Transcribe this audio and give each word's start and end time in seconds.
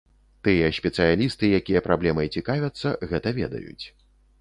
Тыя 0.45 0.69
спецыялісты, 0.77 1.45
якія 1.59 1.83
праблемай 1.89 2.33
цікавяцца, 2.39 2.87
гэта 3.15 3.39
ведаюць. 3.41 3.85